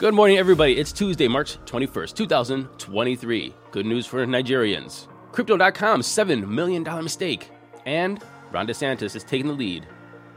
[0.00, 0.78] Good morning, everybody.
[0.78, 3.52] It's Tuesday, March 21st, 2023.
[3.72, 5.08] Good news for Nigerians.
[5.32, 7.50] Crypto.com's $7 million mistake.
[7.84, 9.88] And Ron DeSantis is taking the lead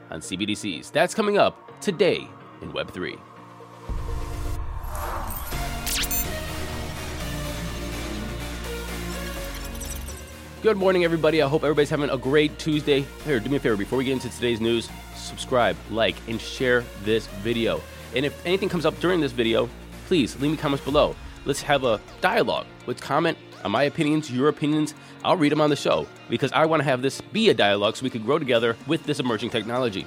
[0.10, 0.92] on CBDCs.
[0.92, 2.28] That's coming up today
[2.64, 3.20] in Web3.
[10.64, 11.44] Good morning, everybody.
[11.44, 13.06] I hope everybody's having a great Tuesday.
[13.26, 16.84] Here, do me a favor before we get into today's news, subscribe, like, and share
[17.04, 17.80] this video.
[18.16, 19.70] And if anything comes up during this video,
[20.08, 21.16] please leave me comments below.
[21.46, 22.68] Let's have a dialogue.
[22.88, 24.94] Let's comment on my opinions, your opinions.
[25.24, 27.96] I'll read them on the show because I want to have this be a dialogue
[27.96, 30.06] so we can grow together with this emerging technology.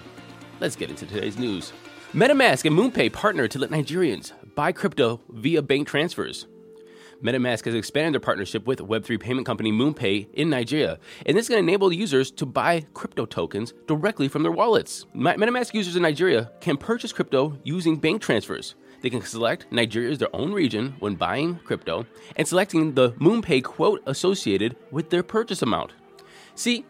[0.61, 1.73] Let's get into today's news.
[2.12, 6.47] MetaMask and MoonPay partner to let Nigerians buy crypto via bank transfers.
[7.25, 11.49] MetaMask has expanded their partnership with Web3 payment company MoonPay in Nigeria, and this is
[11.49, 15.07] going to enable users to buy crypto tokens directly from their wallets.
[15.17, 18.75] MetaMask users in Nigeria can purchase crypto using bank transfers.
[19.01, 22.05] They can select Nigeria as their own region when buying crypto
[22.37, 25.93] and selecting the MoonPay quote associated with their purchase amount.
[26.57, 26.84] See,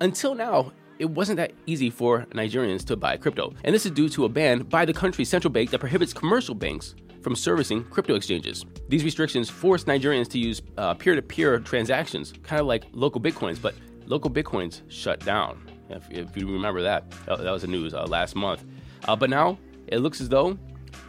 [0.00, 4.08] until now, it wasn't that easy for Nigerians to buy crypto, and this is due
[4.08, 8.14] to a ban by the country's central bank that prohibits commercial banks from servicing crypto
[8.14, 8.64] exchanges.
[8.88, 10.60] These restrictions force Nigerians to use
[10.98, 13.74] peer to peer transactions, kind of like LocalBitcoins, but
[14.06, 15.60] LocalBitcoins shut down.
[15.88, 18.64] If, if you remember that, that was the news uh, last month.
[19.06, 19.58] Uh, but now
[19.88, 20.58] it looks as though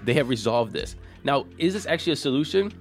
[0.03, 0.95] they have resolved this.
[1.23, 2.71] Now, is this actually a solution?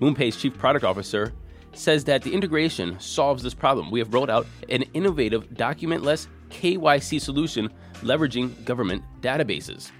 [0.00, 1.32] MoonPay's chief product officer
[1.74, 3.90] says that the integration solves this problem.
[3.90, 7.70] We have rolled out an innovative documentless KYC solution
[8.02, 9.90] leveraging government databases.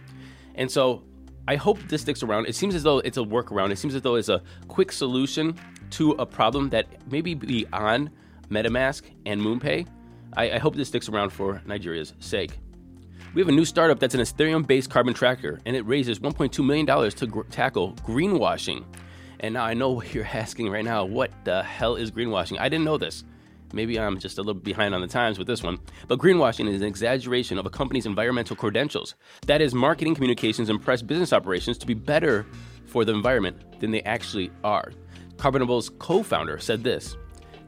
[0.54, 1.02] And so
[1.48, 2.46] I hope this sticks around.
[2.46, 3.72] It seems as though it's a workaround.
[3.72, 5.58] It seems as though it's a quick solution
[5.90, 8.10] to a problem that maybe beyond
[8.48, 9.86] MetaMask and MoonPay.
[10.36, 12.52] I, I hope this sticks around for Nigeria's sake.
[13.34, 16.64] We have a new startup that's an Ethereum based carbon tracker, and it raises $1.2
[16.64, 18.84] million to gr- tackle greenwashing.
[19.40, 22.60] And now I know what you're asking right now what the hell is greenwashing?
[22.60, 23.24] I didn't know this.
[23.72, 25.78] Maybe I'm just a little behind on the times with this one.
[26.08, 29.14] But greenwashing is an exaggeration of a company's environmental credentials.
[29.46, 32.46] That is, marketing communications and press business operations to be better
[32.86, 34.92] for the environment than they actually are.
[35.36, 37.16] Carbonable's co founder said this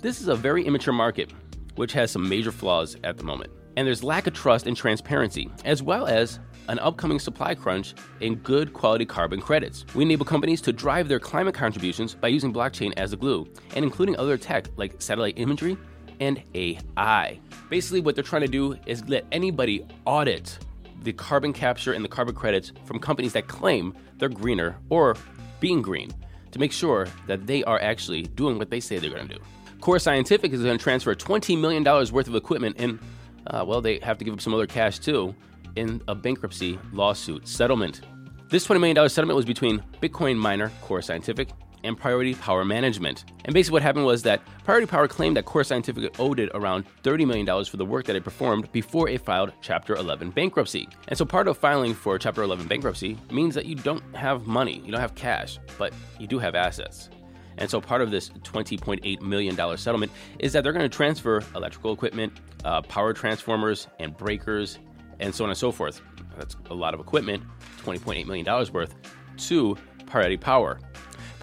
[0.00, 1.32] This is a very immature market,
[1.76, 3.50] which has some major flaws at the moment.
[3.76, 6.38] And there's lack of trust and transparency, as well as
[6.68, 9.84] an upcoming supply crunch in good quality carbon credits.
[9.94, 13.84] We enable companies to drive their climate contributions by using blockchain as a glue and
[13.84, 15.76] including other tech like satellite imagery
[16.20, 17.38] and AI.
[17.70, 20.58] Basically, what they're trying to do is let anybody audit
[21.02, 25.16] the carbon capture and the carbon credits from companies that claim they're greener or
[25.60, 26.10] being green
[26.50, 29.40] to make sure that they are actually doing what they say they're going to do.
[29.80, 32.98] Core Scientific is going to transfer $20 million worth of equipment and,
[33.48, 35.34] uh, well, they have to give up some other cash too
[35.76, 38.00] in a bankruptcy lawsuit settlement.
[38.48, 41.48] This $20 million settlement was between Bitcoin miner Core Scientific
[41.84, 43.24] and Priority Power Management.
[43.44, 46.84] And basically, what happened was that Priority Power claimed that Core Scientific owed it around
[47.02, 50.88] $30 million for the work that it performed before it filed Chapter 11 bankruptcy.
[51.08, 54.82] And so, part of filing for Chapter 11 bankruptcy means that you don't have money,
[54.84, 57.10] you don't have cash, but you do have assets.
[57.58, 61.92] And so, part of this $20.8 million settlement is that they're going to transfer electrical
[61.92, 62.32] equipment,
[62.64, 64.78] uh, power transformers, and breakers,
[65.20, 66.00] and so on and so forth.
[66.36, 67.42] that's a lot of equipment,
[67.84, 68.94] $20.8 million worth,
[69.36, 69.76] to
[70.06, 70.80] Priority Power.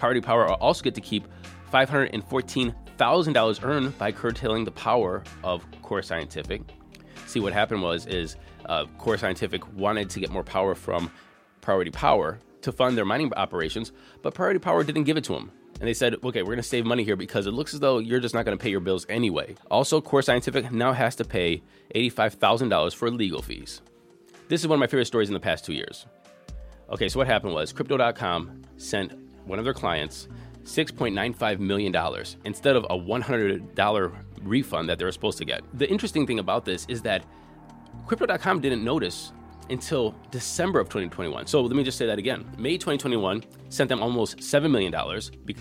[0.02, 1.28] Priority Power also get to keep
[1.72, 6.60] $514,000 earned by curtailing the power of Core Scientific.
[7.26, 8.34] See, what happened was is
[8.66, 11.08] uh, Core Scientific wanted to get more power from
[11.60, 15.52] Priority Power to fund their mining operations, but Priority Power didn't give it to them.
[15.78, 17.98] And they said, okay, we're going to save money here because it looks as though
[17.98, 19.54] you're just not going to pay your bills anyway.
[19.70, 21.62] Also, Core Scientific now has to pay
[21.94, 23.82] $85,000 for legal fees.
[24.48, 26.06] This is one of my favorite stories in the past two years.
[26.90, 30.28] Okay, so what happened was Crypto.com sent one of their clients
[30.64, 31.94] $6.95 million
[32.44, 34.12] instead of a $100
[34.42, 35.62] refund that they were supposed to get.
[35.74, 37.24] The interesting thing about this is that
[38.06, 39.32] Crypto.com didn't notice
[39.70, 41.46] until December of 2021.
[41.46, 42.44] So let me just say that again.
[42.58, 44.94] May 2021 sent them almost $7 million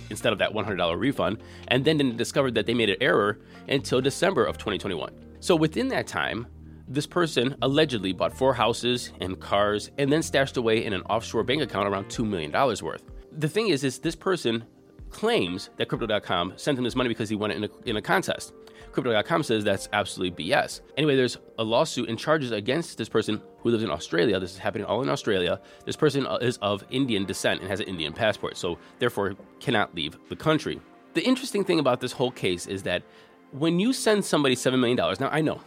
[0.09, 3.39] instead of that $100 refund, and then didn't discover that they made an error
[3.69, 5.13] until December of 2021.
[5.39, 6.47] So within that time,
[6.87, 11.43] this person allegedly bought four houses and cars and then stashed away in an offshore
[11.43, 13.10] bank account around $2 million worth.
[13.31, 14.65] The thing is, is this person
[15.09, 18.01] claims that Crypto.com sent him this money because he won it in a, in a
[18.01, 18.53] contest.
[18.91, 20.81] Crypto.com says that's absolutely BS.
[20.97, 24.39] Anyway, there's a lawsuit and charges against this person who lives in Australia.
[24.39, 25.61] This is happening all in Australia.
[25.85, 29.95] This person uh, is of Indian descent and has an Indian passport, so therefore cannot
[29.95, 30.81] leave the country.
[31.13, 33.03] The interesting thing about this whole case is that
[33.51, 35.61] when you send somebody $7 million, now I know,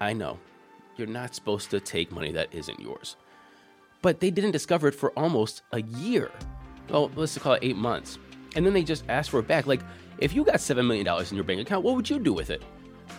[0.00, 0.38] I know,
[0.96, 3.16] you're not supposed to take money that isn't yours.
[4.02, 6.30] But they didn't discover it for almost a year.
[6.88, 8.18] Well, let's call it eight months.
[8.54, 9.66] And then they just ask for it back.
[9.66, 9.80] Like,
[10.18, 12.62] if you got $7 million in your bank account, what would you do with it?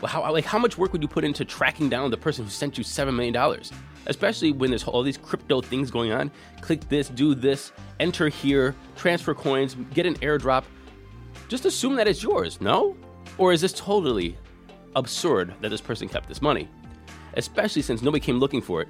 [0.01, 2.49] Well, how, like, how much work would you put into tracking down the person who
[2.49, 3.61] sent you $7 million?
[4.05, 6.31] Especially when there's all these crypto things going on.
[6.61, 10.63] Click this, do this, enter here, transfer coins, get an airdrop.
[11.49, 12.95] Just assume that it's yours, no?
[13.37, 14.37] Or is this totally
[14.95, 16.67] absurd that this person kept this money?
[17.33, 18.87] Especially since nobody came looking for it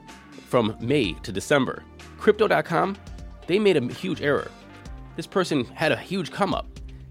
[0.47, 1.83] from May to December.
[2.17, 2.97] Crypto.com,
[3.47, 4.49] they made a huge error.
[5.17, 6.67] This person had a huge come up.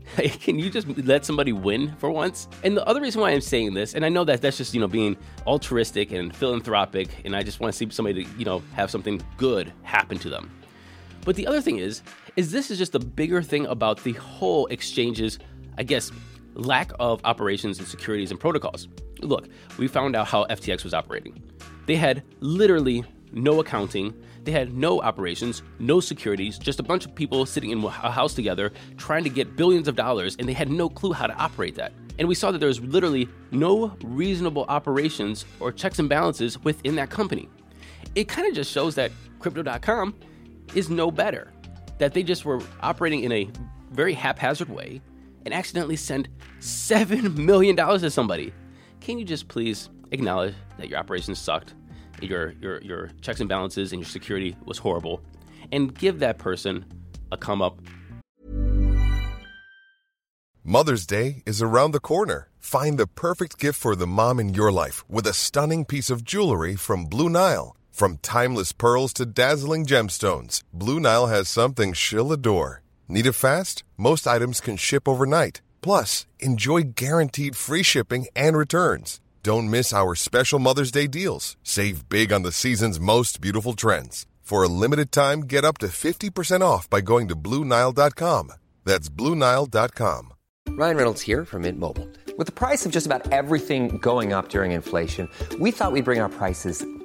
[0.17, 2.47] Can you just let somebody win for once?
[2.63, 4.81] And the other reason why I'm saying this, and I know that that's just, you
[4.81, 8.63] know, being altruistic and philanthropic, and I just want to see somebody to, you know,
[8.75, 10.53] have something good happen to them.
[11.25, 12.03] But the other thing is,
[12.37, 15.41] is this is just the bigger thing about the whole exchanges,
[15.77, 16.13] I guess,
[16.55, 18.87] lack of operations and securities and protocols.
[19.21, 19.49] Look,
[19.79, 21.43] we found out how FTX was operating.
[21.87, 24.15] They had literally no accounting,
[24.45, 28.35] they had no operations, no securities, just a bunch of people sitting in a house
[28.35, 31.75] together trying to get billions of dollars, and they had no clue how to operate
[31.75, 31.93] that.
[32.19, 36.95] And we saw that there was literally no reasonable operations or checks and balances within
[36.97, 37.49] that company.
[38.15, 40.15] It kind of just shows that Crypto.com
[40.75, 41.53] is no better,
[41.99, 43.51] that they just were operating in a
[43.91, 45.01] very haphazard way
[45.45, 46.29] and accidentally sent
[46.61, 48.53] $7 million to somebody.
[49.01, 51.75] Can you just please acknowledge that your operations sucked
[52.21, 55.21] your, your, your checks and balances and your security was horrible,
[55.73, 56.85] and give that person
[57.33, 57.79] a come up.
[60.65, 62.49] Mother's Day is around the corner.
[62.59, 66.25] Find the perfect gift for the mom in your life with a stunning piece of
[66.25, 67.77] jewelry from Blue Nile.
[67.93, 72.83] From timeless pearls to dazzling gemstones, Blue Nile has something she'll adore.
[73.09, 73.85] Need it fast?
[73.97, 75.63] Most items can ship overnight.
[75.83, 79.21] Plus, enjoy guaranteed free shipping and returns.
[79.47, 81.57] Don't miss our special Mother's Day deals.
[81.63, 84.27] Save big on the season's most beautiful trends.
[84.41, 88.51] For a limited time, get up to 50% off by going to Bluenile.com.
[88.85, 90.33] That's Bluenile.com.
[90.71, 92.09] Ryan Reynolds here from Mint Mobile.
[92.37, 95.29] With the price of just about everything going up during inflation,
[95.61, 96.85] we thought we'd bring our prices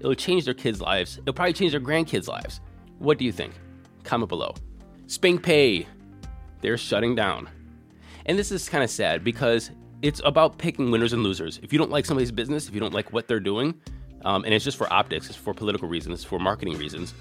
[0.00, 1.18] It'll change their kids' lives.
[1.18, 2.60] It'll probably change their grandkids' lives.
[2.98, 3.54] What do you think?
[4.04, 4.54] Comment below.
[5.06, 5.86] SpankPay,
[6.60, 7.48] they're shutting down.
[8.26, 9.70] And this is kind of sad because
[10.02, 11.58] it's about picking winners and losers.
[11.62, 13.74] If you don't like somebody's business, if you don't like what they're doing,
[14.24, 17.14] um, and it's just for optics, it's for political reasons, it's for marketing reasons,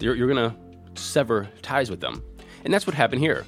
[0.00, 2.22] you're, you're going to sever ties with them.
[2.64, 3.44] And that's what happened here.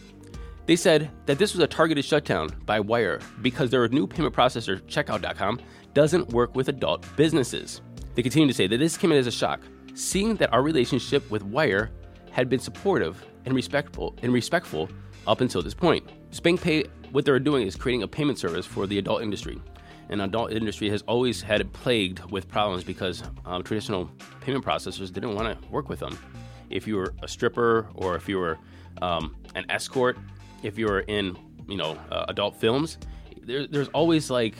[0.66, 4.80] They said that this was a targeted shutdown by Wyre because their new payment processor,
[4.82, 5.60] Checkout.com,
[5.94, 7.80] doesn't work with adult businesses.
[8.20, 9.62] They continue to say that this came in as a shock,
[9.94, 11.90] seeing that our relationship with Wyre
[12.32, 14.90] had been supportive and respectful and respectful
[15.26, 16.06] up until this point.
[16.30, 19.58] SpankPay, what they're doing is creating a payment service for the adult industry.
[20.10, 24.10] And adult industry has always had it plagued with problems because um, traditional
[24.42, 26.18] payment processors didn't want to work with them.
[26.68, 28.58] if you were a stripper or if you were
[29.00, 30.18] um, an escort,
[30.62, 32.98] if you were in you know uh, adult films,
[33.44, 34.56] there, there's always like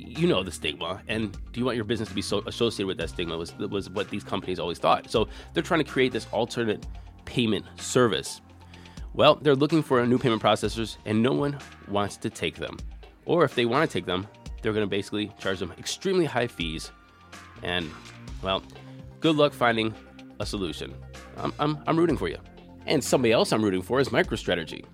[0.00, 2.96] you know the stigma and do you want your business to be so associated with
[2.96, 5.10] that stigma was was what these companies always thought.
[5.10, 6.86] So they're trying to create this alternate
[7.24, 8.40] payment service.
[9.14, 12.78] Well they're looking for new payment processors and no one wants to take them.
[13.26, 14.26] Or if they want to take them
[14.62, 16.90] they're going to basically charge them extremely high fees
[17.62, 17.90] and
[18.42, 18.62] well
[19.20, 19.94] good luck finding
[20.38, 20.94] a solution.
[21.36, 22.38] I'm, I'm, I'm rooting for you.
[22.86, 24.84] And somebody else i'm rooting for is microstrategy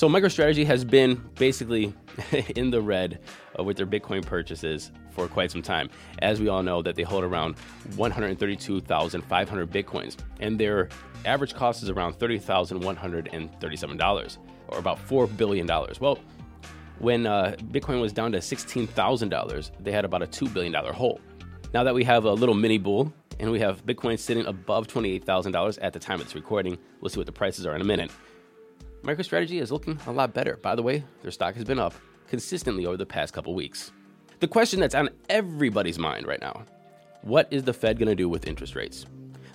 [0.00, 1.92] so MicroStrategy has been basically
[2.56, 3.20] in the red
[3.58, 5.90] uh, with their Bitcoin purchases for quite some time.
[6.22, 7.56] As we all know, that they hold around
[7.96, 10.88] 132,500 Bitcoins, and their
[11.26, 14.38] average cost is around $30,137,
[14.68, 15.66] or about $4 billion.
[15.66, 16.18] Well,
[16.98, 21.20] when uh, Bitcoin was down to $16,000, they had about a $2 billion hole.
[21.74, 25.78] Now that we have a little mini bull and we have Bitcoin sitting above $28,000
[25.82, 28.10] at the time of this recording, we'll see what the prices are in a minute.
[29.02, 30.58] MicroStrategy is looking a lot better.
[30.58, 31.94] By the way, their stock has been up
[32.28, 33.92] consistently over the past couple weeks.
[34.40, 36.64] The question that's on everybody's mind right now
[37.22, 39.04] what is the Fed going to do with interest rates?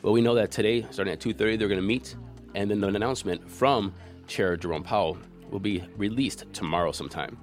[0.03, 2.15] Well, we know that today, starting at 2:30, they're going to meet,
[2.53, 3.93] and then an announcement from
[4.27, 5.17] Chair Jerome Powell
[5.49, 7.37] will be released tomorrow sometime.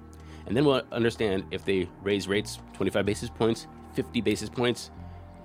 [0.45, 4.91] And then we'll understand if they raise rates 25 basis points, 50 basis points,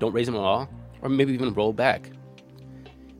[0.00, 0.68] don't raise them at all,
[1.02, 2.10] or maybe even roll back.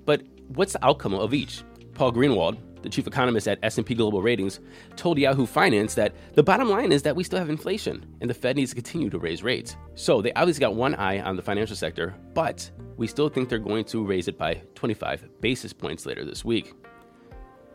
[0.05, 1.63] But what's the outcome of each?
[1.95, 2.57] Paul Gruenwald,
[2.89, 4.61] the chief economist at S&P Global Ratings,
[4.97, 8.35] told Yahoo Finance that the bottom line is that we still have inflation and the
[8.35, 9.77] Fed needs to continue to raise rates.
[9.95, 13.59] So they obviously got one eye on the financial sector, but we still think they're
[13.59, 16.73] going to raise it by 25 basis points later this week.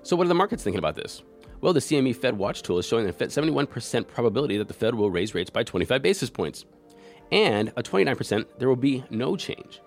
[0.01, 1.21] So what are the markets thinking about this?
[1.61, 5.11] Well, the CME Fed Watch tool is showing a 71% probability that the Fed will
[5.11, 6.65] raise rates by 25 basis points,
[7.31, 9.79] and a 29% there will be no change.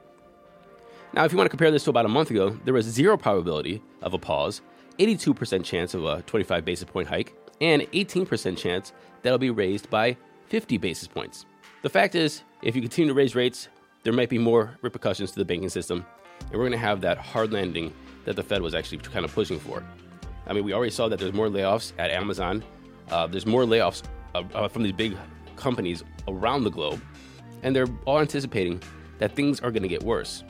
[1.13, 3.17] Now, if you want to compare this to about a month ago, there was zero
[3.17, 4.63] probability of a pause
[4.99, 9.89] 82% chance of a 25 basis point hike, and 18% chance that it'll be raised
[9.91, 10.17] by
[10.49, 11.47] 50 basis points.
[11.83, 13.69] The fact is, if you continue to raise rates,
[14.03, 16.07] there might be more repercussions to the banking system,
[16.41, 17.93] and we're going to have that hard landing
[18.25, 19.85] that the Fed was actually kind of pushing for.
[20.47, 22.63] I mean, we already saw that there's more layoffs at Amazon.
[23.11, 24.03] Uh, there's more layoffs
[24.35, 25.17] uh, uh, from these big
[25.57, 27.01] companies around the globe,
[27.63, 28.81] and they're all anticipating
[29.19, 30.45] that things are going to get worse.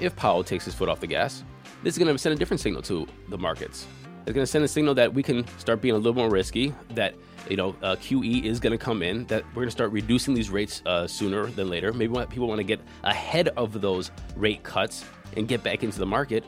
[0.00, 1.44] If Powell takes his foot off the gas,
[1.88, 3.86] this is going to send a different signal to the markets.
[4.26, 6.74] It's going to send a signal that we can start being a little more risky,
[6.90, 7.14] that
[7.48, 10.34] you know uh, QE is going to come in, that we're going to start reducing
[10.34, 11.94] these rates uh, sooner than later.
[11.94, 15.02] Maybe people want to get ahead of those rate cuts
[15.34, 16.44] and get back into the market,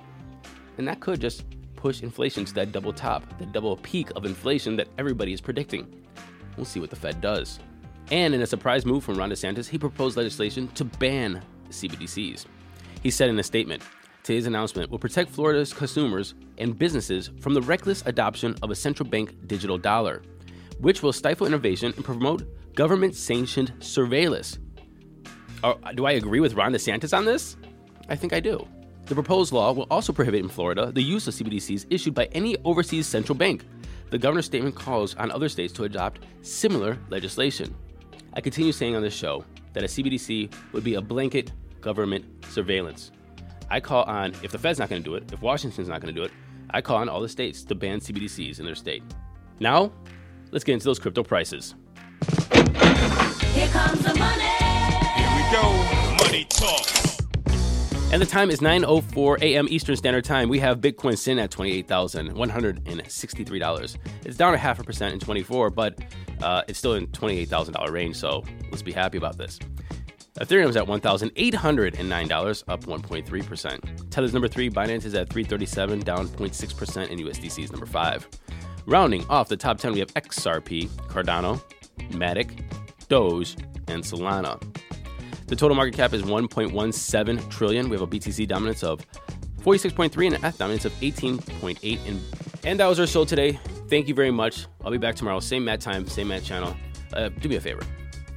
[0.76, 1.44] and that could just
[1.75, 6.04] push inflation to that double top, the double peak of inflation that everybody is predicting.
[6.59, 7.61] We'll see what the Fed does.
[8.11, 12.44] And in a surprise move from Ron DeSantis, he proposed legislation to ban CBDCs.
[13.02, 13.82] He said in a statement,
[14.22, 19.08] Today's announcement will protect Florida's consumers and businesses from the reckless adoption of a central
[19.08, 20.22] bank digital dollar,
[20.78, 24.58] which will stifle innovation and promote government sanctioned surveillance.
[25.64, 27.56] Uh, do I agree with Ron DeSantis on this?
[28.10, 28.66] I think I do.
[29.06, 32.56] The proposed law will also prohibit in Florida the use of CBDCs issued by any
[32.64, 33.64] overseas central bank.
[34.10, 37.74] The governor's statement calls on other states to adopt similar legislation.
[38.34, 43.12] I continue saying on this show that a CBDC would be a blanket government surveillance.
[43.70, 46.12] I call on, if the Fed's not going to do it, if Washington's not going
[46.12, 46.32] to do it,
[46.70, 49.02] I call on all the states to ban CBDCs in their state.
[49.60, 49.92] Now,
[50.50, 51.76] let's get into those crypto prices.
[53.52, 54.42] Here comes the money.
[55.16, 55.62] Here we go.
[56.24, 56.86] Money talk.
[58.12, 59.68] And the time is 9:04 a.m.
[59.70, 60.48] Eastern Standard Time.
[60.48, 63.96] We have Bitcoin sitting at $28,163.
[64.24, 65.96] It's down a half a percent in 24, but
[66.42, 68.16] uh, it's still in $28,000 range.
[68.16, 69.60] So let's be happy about this.
[70.40, 74.11] Ethereum is at $1,809, up 1.3%.
[74.11, 78.26] Tether's number three, Binance is at 337, down 0.6%, and USDC is number five.
[78.87, 81.62] Rounding off the top 10, we have XRP, Cardano,
[82.12, 82.64] Matic,
[83.09, 83.54] Doge,
[83.88, 84.59] and Solana.
[85.47, 87.90] The total market cap is 1.17 trillion.
[87.90, 89.04] We have a BTC dominance of
[89.59, 92.09] 46.3 and an ETH dominance of 18.8.
[92.09, 92.20] And,
[92.64, 93.61] and that was our show today.
[93.88, 94.66] Thank you very much.
[94.82, 96.75] I'll be back tomorrow, same mat time, same mat channel.
[97.12, 97.82] Uh, do me a favor,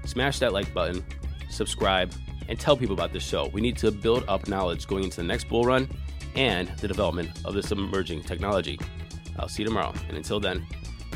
[0.03, 1.05] smash that like button
[1.53, 2.13] subscribe,
[2.49, 3.47] and tell people about this show.
[3.47, 5.87] We need to build up knowledge going into the next bull run
[6.35, 8.79] and the development of this emerging technology.
[9.37, 9.93] I'll see you tomorrow.
[10.07, 10.65] And until then,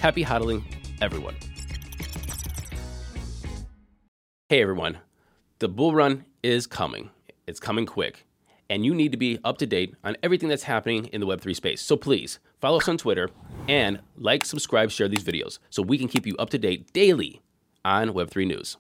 [0.02, 0.64] happy hodling,
[1.02, 1.36] everyone.
[4.50, 5.00] Hey, everyone.
[5.60, 7.10] The bull run is coming.
[7.48, 8.26] It's coming quick.
[8.70, 11.56] And you need to be up to date on everything that's happening in the Web3
[11.56, 11.82] space.
[11.82, 13.30] So please follow us on Twitter
[13.68, 17.42] and like, subscribe, share these videos so we can keep you up to date daily
[17.84, 18.78] on Web3 News.